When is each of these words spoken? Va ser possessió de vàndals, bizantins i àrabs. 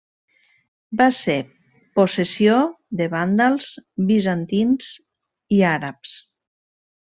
Va 1.01 1.05
ser 1.17 1.35
possessió 1.99 2.57
de 3.03 3.09
vàndals, 3.13 3.69
bizantins 4.11 4.91
i 5.61 5.65
àrabs. 5.77 6.19